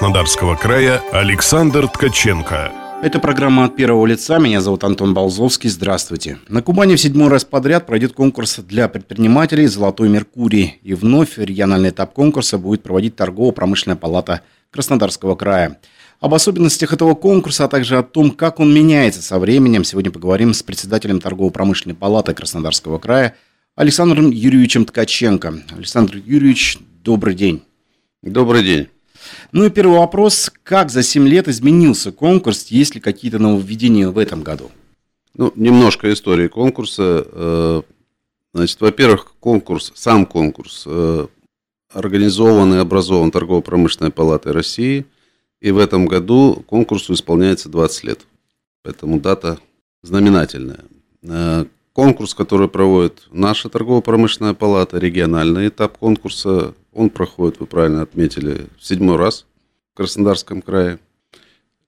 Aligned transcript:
Краснодарского 0.00 0.56
края 0.56 1.02
Александр 1.12 1.86
Ткаченко. 1.86 2.72
Это 3.02 3.18
программа 3.18 3.66
от 3.66 3.76
первого 3.76 4.06
лица. 4.06 4.38
Меня 4.38 4.62
зовут 4.62 4.82
Антон 4.82 5.12
Болзовский. 5.12 5.68
Здравствуйте. 5.68 6.38
На 6.48 6.62
Кубани 6.62 6.96
в 6.96 7.00
седьмой 7.00 7.28
раз 7.28 7.44
подряд 7.44 7.86
пройдет 7.86 8.14
конкурс 8.14 8.60
для 8.60 8.88
предпринимателей 8.88 9.66
«Золотой 9.66 10.08
Меркурий». 10.08 10.78
И 10.82 10.94
вновь 10.94 11.36
региональный 11.36 11.90
этап 11.90 12.14
конкурса 12.14 12.56
будет 12.56 12.82
проводить 12.82 13.14
торгово-промышленная 13.14 13.96
палата 13.96 14.40
Краснодарского 14.70 15.34
края. 15.34 15.78
Об 16.18 16.32
особенностях 16.32 16.94
этого 16.94 17.14
конкурса, 17.14 17.66
а 17.66 17.68
также 17.68 17.98
о 17.98 18.02
том, 18.02 18.30
как 18.30 18.58
он 18.58 18.72
меняется 18.72 19.20
со 19.20 19.38
временем, 19.38 19.84
сегодня 19.84 20.10
поговорим 20.10 20.54
с 20.54 20.62
председателем 20.62 21.20
торгово-промышленной 21.20 21.94
палаты 21.94 22.32
Краснодарского 22.32 22.98
края 22.98 23.34
Александром 23.76 24.30
Юрьевичем 24.30 24.86
Ткаченко. 24.86 25.62
Александр 25.76 26.16
Юрьевич, 26.24 26.78
добрый 27.04 27.34
день. 27.34 27.62
Добрый 28.22 28.64
день. 28.64 28.88
Ну 29.52 29.64
и 29.64 29.70
первый 29.70 29.98
вопрос. 29.98 30.50
Как 30.62 30.90
за 30.90 31.02
7 31.02 31.26
лет 31.26 31.48
изменился 31.48 32.12
конкурс? 32.12 32.66
Есть 32.68 32.94
ли 32.94 33.00
какие-то 33.00 33.38
нововведения 33.38 34.08
в 34.08 34.18
этом 34.18 34.42
году? 34.42 34.70
Ну, 35.34 35.52
немножко 35.56 36.12
истории 36.12 36.48
конкурса. 36.48 37.26
Э, 37.26 37.82
значит, 38.54 38.80
во-первых, 38.80 39.32
конкурс, 39.40 39.92
сам 39.94 40.26
конкурс 40.26 40.84
э, 40.86 41.26
организован 41.92 42.74
и 42.74 42.78
образован 42.78 43.30
Торгово-промышленной 43.30 44.12
палатой 44.12 44.52
России. 44.52 45.06
И 45.60 45.72
в 45.72 45.78
этом 45.78 46.06
году 46.06 46.64
конкурсу 46.66 47.12
исполняется 47.14 47.68
20 47.68 48.04
лет. 48.04 48.20
Поэтому 48.82 49.20
дата 49.20 49.58
знаменательная. 50.02 50.84
Э, 51.22 51.64
конкурс, 51.92 52.34
который 52.34 52.68
проводит 52.68 53.26
наша 53.30 53.68
торгово-промышленная 53.68 54.54
палата, 54.54 54.98
региональный 54.98 55.68
этап 55.68 55.98
конкурса, 55.98 56.74
он 56.92 57.10
проходит, 57.10 57.60
вы 57.60 57.66
правильно 57.66 58.02
отметили, 58.02 58.66
в 58.78 58.86
седьмой 58.86 59.16
раз 59.16 59.46
в 59.92 59.96
Краснодарском 59.96 60.62
крае. 60.62 60.98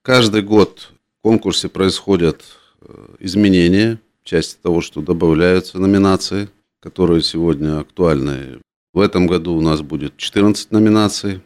Каждый 0.02 0.42
год 0.42 0.92
в 1.20 1.22
конкурсе 1.22 1.68
происходят 1.68 2.42
э, 2.80 3.16
изменения 3.20 3.98
в 4.22 4.28
части 4.28 4.58
того, 4.60 4.80
что 4.80 5.00
добавляются 5.00 5.78
номинации, 5.78 6.48
которые 6.80 7.22
сегодня 7.22 7.80
актуальны. 7.80 8.60
В 8.92 9.00
этом 9.00 9.26
году 9.26 9.54
у 9.54 9.60
нас 9.60 9.80
будет 9.80 10.16
14 10.16 10.70
номинаций. 10.72 11.40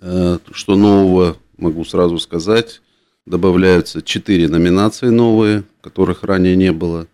Э, 0.00 0.38
что 0.52 0.76
нового, 0.76 1.36
могу 1.56 1.84
сразу 1.84 2.18
сказать, 2.18 2.82
добавляются 3.26 4.02
4 4.02 4.48
номинации 4.48 5.08
новые, 5.08 5.64
которых 5.80 6.24
ранее 6.24 6.56
не 6.56 6.72
было. 6.72 7.06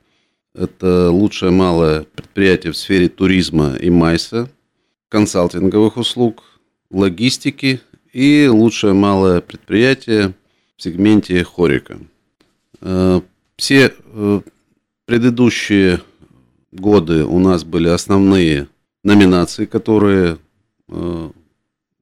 Это 0.54 1.10
лучшее 1.10 1.52
малое 1.52 2.02
предприятие 2.02 2.72
в 2.72 2.76
сфере 2.76 3.08
туризма 3.08 3.76
и 3.76 3.90
майса– 3.90 4.50
консалтинговых 5.08 5.96
услуг, 5.96 6.42
логистики 6.90 7.80
и 8.18 8.48
лучшее 8.48 8.94
малое 8.94 9.40
предприятие 9.40 10.34
в 10.76 10.82
сегменте 10.82 11.44
хорика. 11.44 12.00
Э, 12.80 13.20
все 13.56 13.94
э, 13.94 14.40
предыдущие 15.04 16.00
годы 16.72 17.24
у 17.24 17.38
нас 17.38 17.62
были 17.62 17.86
основные 17.86 18.66
номинации, 19.04 19.66
которые 19.66 20.38
э, 20.88 21.30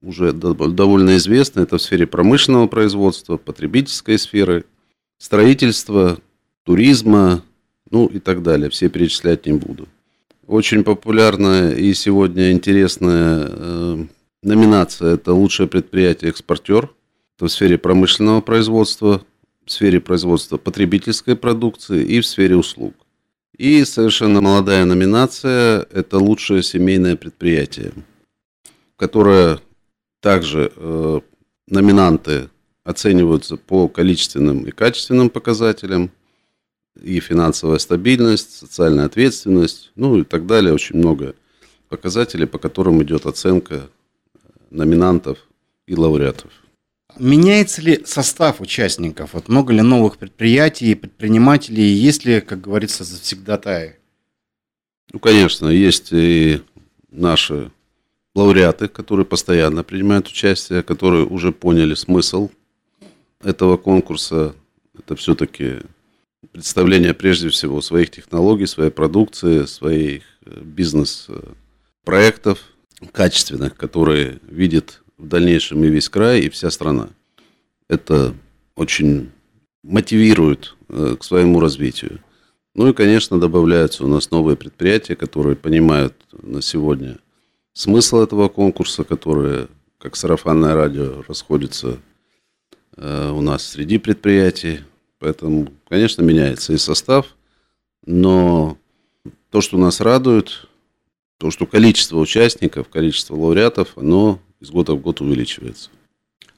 уже 0.01 0.33
довольно 0.33 1.19
известны. 1.19 1.61
Это 1.61 1.77
в 1.77 1.83
сфере 1.83 2.07
промышленного 2.07 2.67
производства, 2.67 3.37
потребительской 3.37 4.19
сферы, 4.19 4.65
строительства, 5.19 6.17
туризма, 6.65 7.43
ну 7.91 8.07
и 8.07 8.21
так 8.21 8.43
далее. 8.43 8.71
Все 8.71 8.89
перечислять 8.89 9.45
не 9.45 9.53
буду. 9.53 9.87
Очень 10.47 10.83
популярная 10.83 11.75
и 11.75 11.93
сегодня 11.93 12.53
интересная 12.53 14.09
номинация– 14.43 15.15
это 15.15 15.33
лучшее 15.33 15.69
предприятие-экспортер. 15.69 16.91
В 17.39 17.49
сфере 17.49 17.77
промышленного 17.77 18.41
производства, 18.41 19.23
в 19.65 19.71
сфере 19.71 20.01
производства 20.01 20.57
потребительской 20.57 21.37
продукции 21.37 22.05
и 22.05 22.21
в 22.21 22.27
сфере 22.27 22.57
услуг. 22.57 22.95
И 23.57 23.85
совершенно 23.85 24.41
молодая 24.41 24.85
номинация– 24.85 25.87
это 25.93 26.19
лучшее 26.19 26.63
семейное 26.63 27.17
предприятие, 27.17 27.93
которое 28.97 29.61
также 30.21 30.73
э, 30.75 31.21
номинанты 31.69 32.49
оцениваются 32.85 33.57
по 33.57 33.89
количественным 33.89 34.65
и 34.65 34.71
качественным 34.71 35.31
показателям– 35.31 36.11
и 37.03 37.21
финансовая 37.21 37.79
стабильность, 37.79 38.59
социальная 38.59 39.05
ответственность, 39.05 39.93
ну 39.97 40.19
и 40.19 40.25
так 40.25 40.47
далее. 40.47 40.73
Очень 40.73 40.99
много 40.99 41.35
показателей, 41.89 42.47
по 42.47 42.59
которым 42.59 43.03
идет 43.03 43.27
оценка 43.27 43.89
номинантов 44.71 45.39
и 45.87 45.95
лауреатов. 45.97 46.51
Меняется 47.19 47.81
ли 47.81 48.05
состав 48.05 48.61
участников? 48.61 49.33
Вот 49.33 49.49
много 49.49 49.73
ли 49.73 49.81
новых 49.81 50.19
предприятий, 50.19 50.95
предпринимателей? 50.95 51.85
Есть 51.85 52.25
ли, 52.27 52.41
как 52.41 52.61
говорится, 52.61 53.05
завсегдатаи? 53.05 53.97
Ну, 55.13 55.19
конечно, 55.19 55.69
есть 55.69 56.09
и 56.13 56.61
наши 57.11 57.71
лауреаты, 58.35 58.89
которые 58.89 59.25
постоянно 59.25 59.83
принимают 59.83 60.29
участие, 60.29 60.83
которые 60.83 61.25
уже 61.25 61.53
поняли 61.53 61.95
смысл 61.95 62.51
этого 63.43 63.79
конкурса. 63.79 64.55
Это 64.99 65.17
все-таки 65.17 65.77
представление 66.53 67.15
прежде 67.15 67.49
всего 67.49 67.81
своих 67.81 68.11
технологий, 68.11 68.67
своей 68.67 68.91
продукции, 68.91 69.65
своих 69.65 70.25
э, 70.45 70.61
бизнес-проектов 70.63 72.59
качественных, 73.13 73.77
которые 73.77 74.41
видит 74.49 75.03
в 75.19 75.29
дальнейшем 75.29 75.85
и 75.85 75.89
весь 75.89 76.09
край, 76.09 76.41
и 76.41 76.51
вся 76.51 76.71
страна. 76.71 77.11
Это 77.89 78.35
очень 78.75 79.31
мотивирует 79.83 80.75
э, 80.89 81.17
к 81.19 81.25
своему 81.25 81.61
развитию. 81.61 82.21
Ну 82.75 82.89
и, 82.89 82.93
конечно, 82.93 83.41
добавляются 83.41 84.05
у 84.05 84.09
нас 84.09 84.31
новые 84.31 84.57
предприятия, 84.57 85.17
которые 85.17 85.57
понимают 85.57 86.15
на 86.33 86.61
сегодня 86.61 87.19
смысл 87.73 88.19
этого 88.19 88.49
конкурса, 88.49 89.05
которые, 89.05 89.69
как 89.99 90.17
сарафанное 90.17 90.75
радио, 90.75 91.23
расходятся 91.27 91.99
э, 92.97 93.31
у 93.31 93.41
нас 93.41 93.67
среди 93.67 93.99
предприятий. 93.99 94.81
Поэтому, 95.19 95.69
конечно, 95.89 96.23
меняется 96.23 96.75
и 96.75 96.79
состав, 96.79 97.35
но 98.05 98.77
то, 99.51 99.61
что 99.61 99.79
нас 99.79 100.01
радует, 100.01 100.69
то, 101.39 101.51
что 101.51 101.67
количество 101.67 102.19
участников, 102.19 102.89
количество 102.89 103.35
лауреатов, 103.35 103.93
оно 103.97 104.39
из 104.61 104.71
года 104.71 104.95
в 104.95 105.01
год 105.01 105.21
увеличивается. 105.21 105.91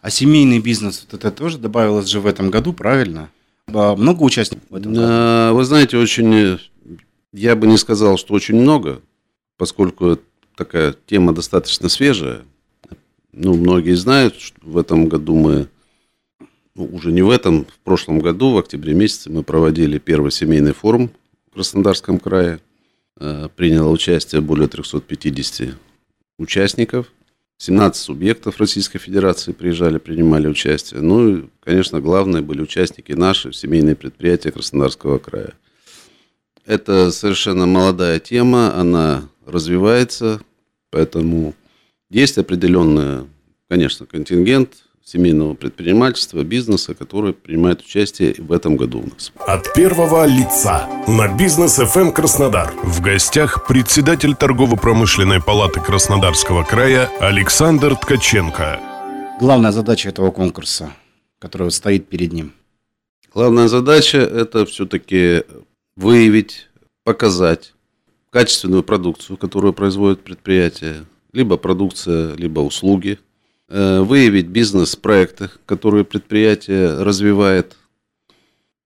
А 0.01 0.11
семейный 0.11 0.61
бизнес, 0.61 1.05
вот 1.05 1.19
это 1.19 1.31
тоже 1.31 1.59
добавилось 1.59 2.07
же 2.07 2.21
в 2.21 2.27
этом 2.27 2.51
году, 2.51 2.73
правильно? 2.73 3.31
Много 3.67 4.23
участников 4.23 4.65
в 4.71 4.75
этом 4.75 4.95
году? 4.95 5.57
Вы 5.57 5.65
знаете, 5.65 5.99
очень, 5.99 6.59
я 7.33 7.57
бы 7.57 7.67
не 7.67 7.77
сказал, 7.77 8.17
что 8.17 8.35
очень 8.35 8.57
много, 8.57 9.03
поскольку 9.57 10.19
такая 10.57 10.95
тема 11.07 11.35
достаточно 11.35 11.89
свежая. 11.89 12.43
Ну, 13.33 13.55
многие 13.55 13.95
знают, 13.95 14.37
что 14.37 14.59
в 14.63 14.79
этом 14.79 15.09
году 15.09 15.35
мы 15.35 15.69
ну, 16.75 16.89
уже 16.93 17.13
не 17.13 17.23
в 17.23 17.31
этом, 17.31 17.65
в 17.65 17.79
прошлом 17.81 18.21
году, 18.21 18.53
в 18.53 18.59
октябре 18.59 18.95
месяце, 18.95 19.31
мы 19.31 19.43
проводили 19.43 19.99
первый 19.99 20.31
семейный 20.31 20.73
форум 20.73 21.11
в 21.51 21.55
Краснодарском 21.55 22.19
крае. 22.19 22.61
Э, 23.21 23.49
приняло 23.55 23.91
участие 23.91 24.41
более 24.41 24.69
350 24.69 25.75
участников. 26.39 27.13
17 27.61 28.01
субъектов 28.01 28.61
Российской 28.61 28.99
Федерации 28.99 29.51
приезжали, 29.51 29.99
принимали 29.99 30.47
участие. 30.47 31.01
Ну 31.01 31.29
и, 31.29 31.45
конечно, 31.61 32.01
главные 32.01 32.43
были 32.43 32.63
участники 32.63 33.13
наши, 33.13 33.53
семейные 33.53 33.97
предприятия 33.97 34.53
Краснодарского 34.53 35.19
края. 35.19 35.55
Это 36.65 37.11
совершенно 37.11 37.67
молодая 37.67 38.21
тема, 38.21 38.77
она 38.77 39.29
развивается, 39.45 40.41
поэтому 40.91 41.55
есть 42.11 42.39
определенный, 42.39 43.27
конечно, 43.69 44.07
контингент 44.07 44.85
семейного 45.11 45.55
предпринимательства, 45.55 46.43
бизнеса, 46.45 46.95
который 46.95 47.33
принимает 47.33 47.81
участие 47.81 48.35
в 48.39 48.53
этом 48.53 48.77
году 48.77 49.01
у 49.01 49.07
нас. 49.07 49.33
От 49.47 49.73
первого 49.73 50.27
лица 50.27 50.87
на 51.07 51.35
бизнес 51.35 51.79
FM 51.79 52.13
Краснодар. 52.13 52.75
В 52.83 53.01
гостях 53.01 53.67
председатель 53.67 54.35
торгово-промышленной 54.35 55.43
палаты 55.43 55.81
Краснодарского 55.81 56.63
края 56.63 57.09
Александр 57.21 57.97
Ткаченко. 57.97 58.81
главная 59.41 59.73
задача 59.73 60.11
этого 60.11 60.31
конкурса, 60.31 60.93
которая 61.39 61.71
стоит 61.71 62.09
перед 62.09 62.35
ним? 62.35 62.53
Главная 63.33 63.69
задача– 63.69 64.19
это 64.19 64.67
все-таки 64.67 65.43
выявить, 65.97 66.69
показать 67.05 67.73
качественную 68.29 68.83
продукцию, 68.83 69.39
которую 69.39 69.73
производит 69.73 70.23
предприятие, 70.23 71.07
либо 71.33 71.57
продукция, 71.57 72.35
либо 72.35 72.61
услуги, 72.61 73.19
выявить 73.69 74.47
бизнес-проекты, 74.47 75.51
которые 75.67 76.05
предприятие 76.05 77.03
развивает, 77.03 77.77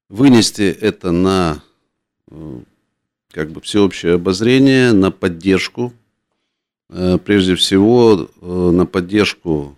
вынести 0.09 0.63
это 0.63 1.11
на 1.11 1.63
э, 2.31 2.61
как 3.31 3.51
бы 3.51 3.61
всеобщее 3.61 4.15
обозрение, 4.15 4.93
на 4.93 5.11
поддержку, 5.11 5.93
э, 6.91 7.19
прежде 7.25 7.55
всего 7.55 8.29
на 8.41 8.85
поддержку 8.85 9.77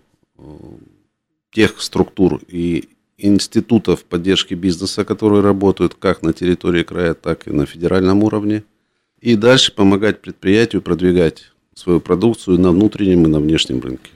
тех 1.51 1.81
структур 1.81 2.41
и 2.49 2.89
институтов 3.17 4.03
поддержки 4.03 4.53
бизнеса, 4.53 5.05
которые 5.05 5.41
работают 5.41 5.95
как 5.95 6.21
на 6.21 6.33
территории 6.33 6.83
края, 6.83 7.13
так 7.13 7.47
и 7.47 7.51
на 7.51 7.65
федеральном 7.65 8.23
уровне. 8.23 8.63
И 9.21 9.35
дальше 9.35 9.73
помогать 9.73 10.21
предприятию 10.21 10.81
продвигать 10.81 11.53
свою 11.73 12.01
продукцию 12.01 12.59
на 12.59 12.71
внутреннем 12.71 13.25
и 13.25 13.29
на 13.29 13.39
внешнем 13.39 13.79
рынке. 13.79 14.11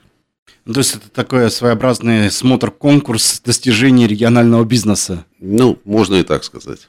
Ну, 0.70 0.74
то 0.74 0.80
есть 0.82 0.94
это 0.94 1.10
такой 1.10 1.50
своеобразный 1.50 2.30
смотр-конкурс 2.30 3.40
достижений 3.44 4.06
регионального 4.06 4.64
бизнеса? 4.64 5.26
Ну, 5.40 5.80
можно 5.82 6.14
и 6.14 6.22
так 6.22 6.44
сказать. 6.44 6.88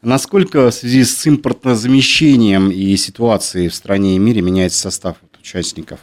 Насколько 0.00 0.70
в 0.70 0.74
связи 0.74 1.04
с 1.04 1.28
импортозамещением 1.28 2.70
и 2.70 2.96
ситуацией 2.96 3.68
в 3.68 3.74
стране 3.74 4.16
и 4.16 4.18
мире 4.18 4.40
меняется 4.40 4.80
состав 4.80 5.18
участников? 5.38 6.00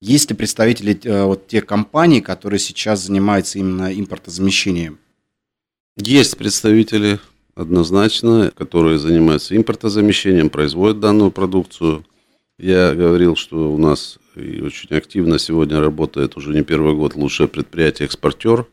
Есть 0.00 0.30
ли 0.30 0.36
представители 0.36 0.98
э, 1.04 1.24
вот 1.24 1.46
тех 1.46 1.66
компаний, 1.66 2.22
которые 2.22 2.58
сейчас 2.58 3.04
занимаются 3.04 3.58
именно 3.58 3.92
импортозамещением? 3.92 4.98
Есть 5.98 6.38
представители, 6.38 7.20
однозначно, 7.54 8.50
которые 8.56 8.98
занимаются 8.98 9.54
импортозамещением, 9.54 10.48
производят 10.48 11.00
данную 11.00 11.30
продукцию. 11.30 12.06
Я 12.58 12.92
говорил, 12.94 13.36
что 13.36 13.72
у 13.72 13.78
нас 13.78 14.18
и 14.34 14.60
очень 14.60 14.94
активно 14.96 15.38
сегодня 15.38 15.80
работает 15.80 16.36
уже 16.36 16.52
не 16.52 16.64
первый 16.64 16.94
год 16.94 17.14
лучшее 17.14 17.48
предприятие-экспортер. 17.48 18.66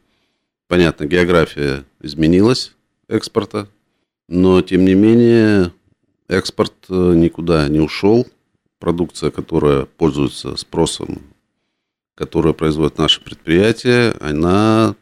Понятно, 0.67 1.05
география 1.05 1.85
изменилась 2.01 2.73
экспорта, 3.07 3.69
но 4.27 4.63
тем 4.63 4.85
не 4.85 4.95
менее 4.95 5.71
экспорт 6.27 6.73
э, 6.89 7.13
никуда 7.15 7.67
не 7.67 7.79
ушел 7.79 8.25
продукция, 8.79 9.29
которая 9.29 9.85
пользуется 9.85 10.55
спросом, 10.55 11.21
которая 12.15 12.53
производит 12.53 12.97
наши 12.97 13.21
предприятия, 13.21 14.15
она 14.19 14.95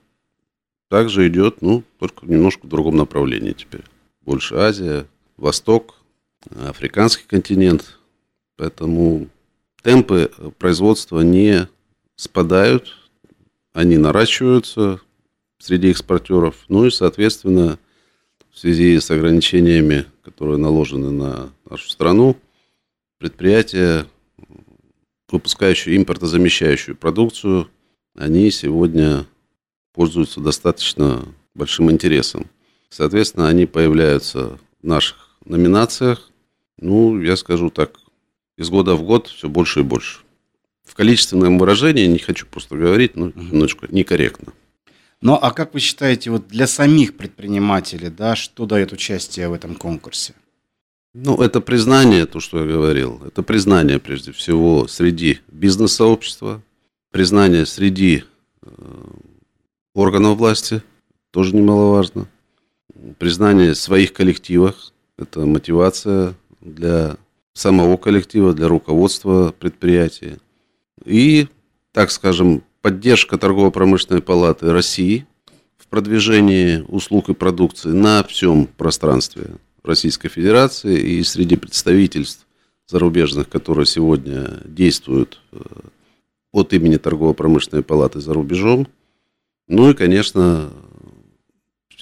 также 0.89 1.27
идет, 1.30 1.62
ну, 1.62 1.83
только 2.00 2.25
немножко 2.25 2.65
в 2.65 2.69
другом 2.69 2.97
направлении 2.97 3.53
теперь. 3.53 3.85
Больше 4.21 4.56
Азия, 4.56 5.06
Восток, 5.38 5.95
африканский 6.68 7.25
континент. 7.25 7.97
Поэтому 8.57 9.27
темпы 9.81 10.31
производства 10.57 11.21
не 11.21 11.67
спадают, 12.15 12.95
они 13.73 13.97
наращиваются 13.97 15.01
среди 15.57 15.91
экспортеров. 15.91 16.55
Ну 16.67 16.85
и, 16.85 16.91
соответственно, 16.91 17.79
в 18.51 18.59
связи 18.59 19.00
с 19.00 19.09
ограничениями, 19.09 20.05
которые 20.23 20.57
наложены 20.57 21.09
на 21.09 21.50
нашу 21.69 21.89
страну, 21.89 22.38
предприятия, 23.17 24.05
выпускающие 25.29 25.97
импортозамещающую 25.97 26.95
продукцию, 26.95 27.69
они 28.15 28.51
сегодня 28.51 29.25
пользуются 29.94 30.39
достаточно 30.39 31.25
большим 31.56 31.89
интересом. 31.91 32.49
Соответственно, 32.89 33.47
они 33.47 33.65
появляются 33.65 34.59
в 34.81 34.85
наших 34.85 35.35
номинациях, 35.45 36.29
ну, 36.77 37.19
я 37.21 37.35
скажу 37.38 37.69
так, 37.69 37.99
из 38.57 38.69
года 38.69 38.95
в 38.95 39.03
год 39.03 39.27
все 39.27 39.50
больше 39.50 39.81
и 39.81 39.83
больше. 39.83 40.19
В 40.83 40.95
количественном 40.95 41.57
выражении, 41.57 42.05
не 42.05 42.19
хочу 42.19 42.45
просто 42.45 42.75
говорить, 42.75 43.15
но 43.15 43.31
немножко 43.35 43.88
некорректно. 43.89 44.53
Ну, 45.21 45.35
а 45.41 45.51
как 45.51 45.73
вы 45.73 45.79
считаете, 45.79 46.31
вот 46.31 46.47
для 46.50 46.67
самих 46.67 47.15
предпринимателей, 47.15 48.09
да, 48.09 48.35
что 48.35 48.65
дает 48.65 48.91
участие 48.91 49.47
в 49.47 49.53
этом 49.53 49.75
конкурсе? 49.75 50.33
Ну, 51.13 51.41
это 51.41 51.61
признание, 51.61 52.25
то, 52.25 52.39
что 52.39 52.59
я 52.59 52.65
говорил. 52.65 53.21
Это 53.25 53.44
признание, 53.44 54.00
прежде 54.00 54.31
всего, 54.31 54.88
среди 54.88 55.39
бизнес-сообщества, 55.47 56.61
признание 57.11 57.65
среди 57.65 58.23
э, 58.63 58.67
органов 59.94 60.39
власти, 60.39 60.81
тоже 61.31 61.56
немаловажно. 61.56 62.27
Признание 63.17 63.73
в 63.73 63.77
своих 63.77 64.11
коллективах, 64.11 64.91
это 65.17 65.45
мотивация 65.45 66.33
для 66.59 67.17
самого 67.53 67.97
коллектива, 67.97 68.53
для 68.53 68.67
руководства 68.67 69.53
предприятия. 69.57 70.38
И, 71.05 71.47
так 71.91 72.11
скажем, 72.11 72.63
поддержка 72.81 73.38
торгово-промышленной 73.38 74.21
палаты 74.21 74.71
России 74.71 75.25
в 75.77 75.88
продвижении 75.88 76.83
услуг 76.88 77.29
и 77.29 77.33
продукции 77.33 77.89
на 77.89 78.23
всем 78.23 78.67
пространстве 78.67 79.51
Российской 79.83 80.29
Федерации 80.29 81.00
и 81.00 81.23
среди 81.23 81.55
представительств 81.55 82.47
зарубежных, 82.88 83.50
которые 83.50 83.85
сегодня 83.85 84.61
действуют 84.65 85.39
э, 85.51 85.59
от 86.51 86.73
имени 86.73 86.97
Торгово-промышленной 86.97 87.83
палаты 87.83 88.19
за 88.19 88.33
рубежом. 88.33 88.88
Ну 89.67 89.89
и, 89.89 89.94
конечно, 89.94 90.71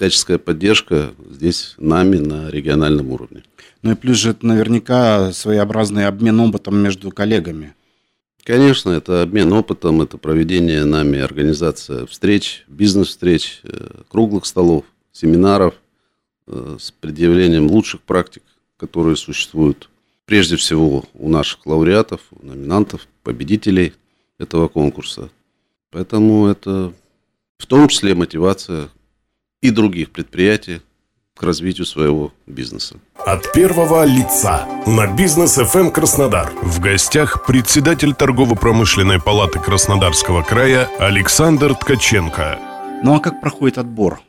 всяческая 0.08 0.38
поддержка 0.38 1.12
здесь 1.30 1.76
нами 1.78 2.18
на 2.18 2.50
региональном 2.50 3.12
уровне. 3.12 3.44
Ну 3.82 3.92
и 3.92 3.96
плюс 3.96 4.18
же 4.18 4.32
это 4.32 4.46
наверняка 4.46 5.32
своеобразный 5.32 6.08
обмен 6.08 6.40
опытом 6.40 6.78
между 6.78 7.12
коллегами. 7.12 7.74
Конечно, 8.44 8.90
это 8.92 9.22
обмен 9.22 9.54
опытом, 9.54 10.02
это 10.02 10.18
проведение 10.18 10.86
нами 10.86 11.20
организация 11.20 12.06
встреч, 12.08 12.66
бизнес-встреч, 12.68 13.62
э, 13.64 14.02
круглых 14.10 14.46
столов, 14.46 14.86
семинаров– 15.12 15.76
Э, 16.54 16.78
с 16.80 16.92
предъявлением 16.92 17.68
лучших 17.68 18.02
практик, 18.02 18.44
которые 18.76 19.16
существуют 19.16 19.90
прежде 20.26 20.58
всего 20.58 21.06
у 21.14 21.30
наших 21.30 21.66
лауреатов, 21.66 22.22
у 22.32 22.46
номинантов, 22.46 23.08
победителей 23.24 23.94
этого 24.38 24.68
конкурса. 24.68 25.30
Поэтому 25.92 26.48
это 26.48 26.94
в 27.58 27.66
том 27.68 27.88
числе 27.88 28.16
мотивация 28.16 28.90
и 29.62 29.70
других 29.70 30.12
предприятий 30.12 30.82
к 31.36 31.44
развитию 31.44 31.86
своего 31.86 32.34
бизнеса. 32.46 33.00
От 33.16 33.52
первого 33.54 34.04
лица 34.06 34.68
на 34.86 35.08
бизнес 35.16 35.58
FM 35.58 35.92
Краснодар. 35.92 36.52
В 36.62 36.80
гостях 36.80 37.46
председатель 37.46 38.14
торгово-промышленной 38.14 39.22
палаты 39.22 39.60
Краснодарского 39.60 40.44
края 40.44 40.90
Александр 41.00 41.76
Ткаченко. 41.76 42.60
Ну 43.04 43.16
а 43.16 43.20
как 43.20 43.42
проходит 43.42 43.78
отбор? 43.78 44.22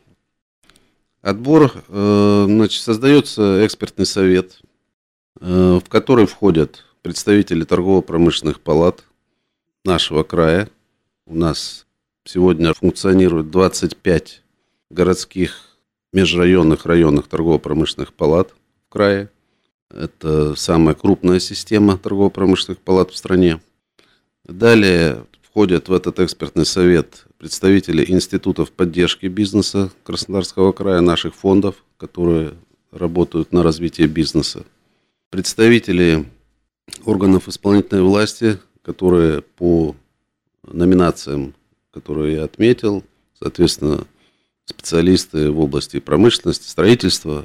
Отбор, 1.21 1.71
э, 1.87 2.45
значит, 2.47 2.81
создается 2.81 3.65
экспертный 3.65 4.05
совет, 4.05 4.59
э, 5.39 5.79
в 5.83 5.89
который 5.89 6.25
входят 6.25 6.83
представители 7.01 7.63
торгово-промышленных 7.63 8.59
палат 8.59 9.03
нашего 9.85 10.23
края. 10.23 10.69
У 11.25 11.35
нас 11.35 11.85
сегодня 12.25 12.73
функционирует 12.73 13.51
25 13.51 14.42
городских, 14.93 15.61
межрайонных, 16.13 16.85
районных 16.85 17.27
торгово-промышленных 17.27 18.13
палат 18.13 18.53
в 18.87 18.93
крае. 18.93 19.29
Это 19.89 20.55
самая 20.55 20.95
крупная 20.95 21.39
система 21.39 21.97
торгово-промышленных 21.97 22.79
палат 22.79 23.11
в 23.11 23.17
стране. 23.17 23.59
Далее 24.45 25.25
входят 25.41 25.87
в 25.89 25.93
этот 25.93 26.19
экспертный 26.19 26.65
совет 26.65 27.25
представители 27.37 28.09
институтов 28.09 28.71
поддержки 28.71 29.25
бизнеса 29.25 29.91
Краснодарского 30.03 30.71
края, 30.71 31.01
наших 31.01 31.35
фондов, 31.35 31.83
которые 31.97 32.53
работают 32.91 33.51
на 33.51 33.63
развитие 33.63 34.07
бизнеса, 34.07 34.63
представители 35.29 36.25
органов 37.05 37.47
исполнительной 37.47 38.03
власти, 38.03 38.59
которые 38.81 39.41
по 39.41 39.95
номинациям, 40.63 41.53
которые 41.91 42.35
я 42.35 42.43
отметил, 42.43 43.03
соответственно, 43.39 44.05
специалисты 44.65 45.51
в 45.51 45.59
области 45.59 45.99
промышленности, 45.99 46.67
строительства. 46.67 47.43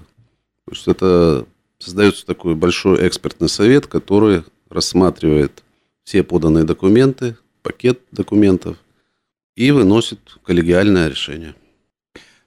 То 0.67 0.73
есть 0.73 0.89
это 0.89 1.47
создается 1.79 2.27
такой 2.27 2.55
большой 2.55 3.07
экспертный 3.07 3.49
совет, 3.49 3.87
который 3.87 4.45
рассматривает 4.69 5.63
все 6.05 6.23
поданные 6.23 6.65
документы, 6.65 7.37
пакет 7.63 8.01
документов– 8.13 8.77
и 9.59 9.73
выносит 9.73 10.21
коллегиальное 10.45 11.09
решение. 11.09 11.55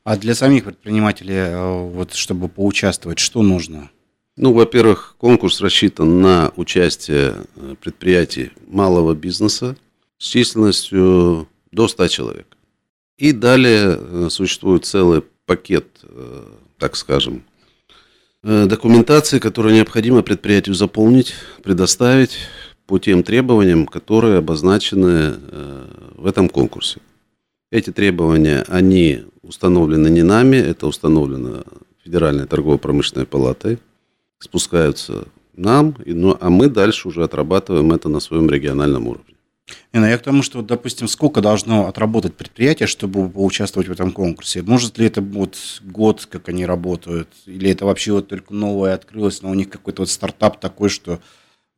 А 0.06 0.16
для 0.16 0.34
самих 0.34 0.64
предпринимателей, 0.64 1.36
э, 1.36 1.90
вот 1.90 2.14
чтобы 2.14 2.48
поучаствовать, 2.48 3.20
что 3.20 3.42
нужно? 3.44 3.92
Ну, 4.38 4.54
во-первых, 4.54 5.16
конкурс 5.18 5.60
рассчитан 5.60 6.22
на 6.22 6.54
участие 6.56 7.36
э, 7.58 7.76
предприятий 7.82 8.52
малого 8.66 9.14
бизнеса 9.14 9.76
с 10.18 10.26
численностью 10.26 11.50
до 11.72 11.90
100 11.90 12.08
человек. 12.08 12.48
И 13.18 13.32
далее 13.34 13.98
э, 14.00 14.28
существует 14.30 14.86
целый 14.86 15.24
пакет, 15.46 15.86
э, 16.04 16.44
так 16.78 16.96
скажем, 16.96 17.44
э, 18.44 18.66
документации, 18.66 19.40
которую 19.40 19.76
необходимо 19.76 20.24
предприятию 20.24 20.76
заполнить, 20.76 21.34
предоставить 21.64 22.38
по 22.88 23.00
тем 23.00 23.24
требованиям, 23.24 23.86
которые 23.86 24.38
обозначены 24.38 25.36
в 26.16 26.26
этом 26.26 26.50
конкурсе. 26.50 27.00
Эти 27.72 27.92
требования, 27.92 28.66
они 28.68 29.24
установлены 29.44 30.10
не 30.10 30.24
нами, 30.24 30.58
это 30.58 30.88
установлено 30.88 31.64
Федеральной 32.04 32.48
торгово-промышленной 32.48 33.26
палатой, 33.26 33.78
спускаются 34.40 35.26
нам, 35.56 35.96
ну, 36.06 36.38
а 36.40 36.50
мы 36.50 36.68
дальше 36.68 37.08
уже 37.08 37.24
отрабатываем 37.24 37.94
это 37.94 38.10
на 38.10 38.20
своем 38.20 38.50
региональном 38.50 39.08
уровне. 39.08 39.36
Инна, 39.94 40.06
я 40.06 40.18
к 40.18 40.24
тому, 40.24 40.44
что, 40.44 40.62
допустим, 40.62 41.08
сколько 41.08 41.42
должно 41.42 41.88
отработать 41.88 42.36
предприятие, 42.36 42.88
чтобы 42.88 43.30
поучаствовать 43.30 43.88
в 43.88 43.92
этом 43.92 44.12
конкурсе? 44.12 44.62
Может 44.62 44.98
ли 44.98 45.06
это 45.06 45.22
вот 45.22 45.58
год, 45.84 46.28
как 46.30 46.50
они 46.50 46.66
работают? 46.66 47.30
Или 47.46 47.70
это 47.72 47.86
вообще 47.86 48.14
вот 48.14 48.28
только 48.28 48.54
новое 48.54 48.94
открылось, 48.94 49.42
но 49.42 49.50
у 49.50 49.54
них 49.54 49.70
какой-то 49.70 50.04
вот 50.04 50.10
стартап 50.10 50.60
такой, 50.60 50.90
что 50.90 51.20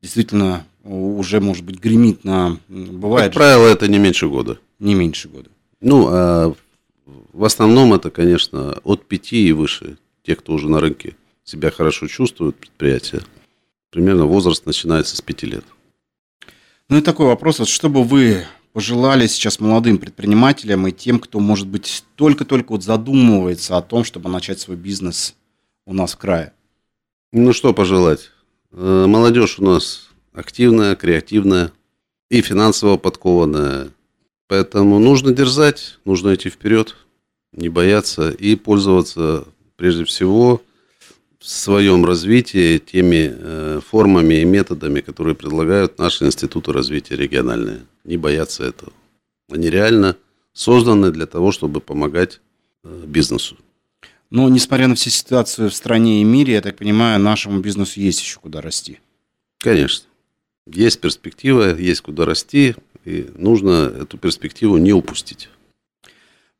действительно 0.01 0.65
уже, 0.83 1.39
может 1.39 1.63
быть, 1.63 1.79
гремит 1.79 2.23
на... 2.23 2.59
Бывает 2.67 3.33
как 3.33 3.41
правило, 3.41 3.67
это 3.67 3.87
не 3.87 3.99
меньше 3.99 4.27
года. 4.27 4.59
Не 4.79 4.95
меньше 4.95 5.29
года. 5.29 5.49
Ну, 5.81 6.07
а 6.09 6.53
в 7.05 7.43
основном 7.43 7.93
это, 7.93 8.09
конечно, 8.11 8.79
от 8.83 9.05
пяти 9.05 9.47
и 9.47 9.51
выше. 9.51 9.97
Те, 10.23 10.35
кто 10.35 10.53
уже 10.53 10.69
на 10.69 10.79
рынке 10.79 11.15
себя 11.43 11.71
хорошо 11.71 12.07
чувствуют, 12.07 12.55
предприятия. 12.55 13.21
Примерно 13.91 14.25
возраст 14.25 14.65
начинается 14.65 15.15
с 15.15 15.21
пяти 15.21 15.45
лет. 15.45 15.65
Ну 16.89 16.97
и 16.97 17.01
такой 17.01 17.27
вопрос, 17.27 17.59
вот 17.59 17.67
что 17.67 17.89
бы 17.89 18.03
вы 18.03 18.45
пожелали 18.73 19.27
сейчас 19.27 19.59
молодым 19.59 19.97
предпринимателям 19.97 20.87
и 20.87 20.91
тем, 20.91 21.19
кто, 21.19 21.39
может 21.39 21.67
быть, 21.67 22.03
только-только 22.15 22.71
вот 22.71 22.83
задумывается 22.83 23.77
о 23.77 23.81
том, 23.81 24.03
чтобы 24.03 24.29
начать 24.29 24.59
свой 24.59 24.75
бизнес 24.75 25.35
у 25.85 25.93
нас 25.93 26.13
в 26.13 26.17
крае? 26.17 26.53
Ну 27.31 27.53
что 27.53 27.73
пожелать? 27.73 28.31
Э, 28.71 29.05
молодежь 29.07 29.59
у 29.59 29.63
нас 29.63 30.09
активная, 30.33 30.95
креативная 30.95 31.71
и 32.29 32.41
финансово 32.41 32.97
подкованная. 32.97 33.89
Поэтому 34.47 34.99
нужно 34.99 35.31
дерзать, 35.31 35.99
нужно 36.05 36.35
идти 36.35 36.49
вперед, 36.49 36.95
не 37.53 37.69
бояться 37.69 38.29
и 38.29 38.55
пользоваться 38.55 39.45
прежде 39.77 40.03
всего 40.03 40.61
в 41.43 41.49
своем 41.49 42.05
развитии 42.05 42.77
теми 42.77 43.29
э, 43.35 43.81
формами 43.85 44.35
и 44.35 44.45
методами, 44.45 45.01
которые 45.01 45.35
предлагают 45.35 45.99
наши 45.99 46.25
институты 46.25 46.71
развития 46.71 47.17
региональные. 47.17 47.81
Не 48.05 48.15
бояться 48.15 48.63
этого. 48.63 48.93
Они 49.51 49.69
реально 49.69 50.15
созданы 50.53 51.11
для 51.11 51.25
того, 51.25 51.51
чтобы 51.51 51.81
помогать 51.81 52.39
э, 52.85 53.03
бизнесу. 53.05 53.57
Но, 54.29 54.47
несмотря 54.47 54.87
на 54.87 54.95
все 54.95 55.09
ситуации 55.09 55.67
в 55.67 55.75
стране 55.75 56.21
и 56.21 56.23
мире, 56.23 56.53
я 56.53 56.61
так 56.61 56.77
понимаю, 56.77 57.19
нашему 57.19 57.59
бизнесу 57.59 57.99
есть 57.99 58.21
еще 58.21 58.39
куда 58.39 58.61
расти. 58.61 58.99
Конечно. 59.57 60.07
Есть 60.65 61.01
перспектива, 61.01 61.75
есть 61.77 61.99
куда 61.99 62.23
расти, 62.23 62.75
и 63.03 63.29
нужно 63.35 63.93
эту 64.01 64.17
перспективу 64.17 64.77
не 64.77 64.93
упустить. 64.93 65.49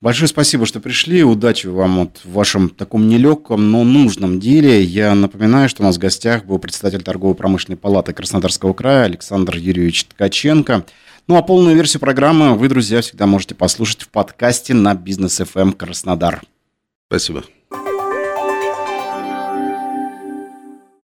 Большое 0.04 0.28
спасибо, 0.28 0.66
что 0.66 0.82
пришли. 0.82 1.24
Удачи 1.24 1.68
вам 1.68 2.00
вот 2.00 2.20
в 2.26 2.34
вашем 2.34 2.70
таком 2.70 3.08
нелегком, 3.08 3.72
но 3.72 3.86
нужном 3.86 4.38
деле. 4.38 4.84
Я 4.84 5.16
напоминаю, 5.16 5.70
что 5.70 5.82
у 5.82 5.86
нас 5.86 5.96
в 5.96 6.00
гостях 6.00 6.44
был 6.44 6.60
председатель 6.60 7.02
торгово-промышленной 7.02 7.78
палаты 7.78 8.12
Краснодарского 8.12 8.74
края 8.74 9.06
Александр 9.06 9.56
Юрьевич 9.56 10.04
Ткаченко. 10.04 10.86
Ну 11.30 11.38
а 11.38 11.42
полную 11.42 11.78
версию 11.78 12.02
программы 12.02 12.58
вы, 12.58 12.68
друзья, 12.68 13.00
всегда 13.00 13.28
можете 13.28 13.56
послушать 13.56 14.02
в 14.02 14.10
подкасте 14.10 14.74
на 14.74 14.94
Бизнес 14.94 15.40
FM 15.40 15.72
Краснодар. 15.72 16.42
Спасибо. 17.08 17.46